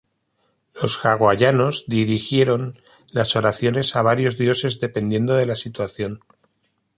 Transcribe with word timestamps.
Los 0.81 0.97
hawaianos 1.05 1.83
dirigieron 1.85 2.81
las 3.11 3.35
oraciones 3.35 3.95
a 3.95 4.01
varios 4.01 4.35
dioses 4.35 4.79
dependiendo 4.79 5.35
de 5.35 5.45
la 5.45 5.55
situación. 5.55 6.21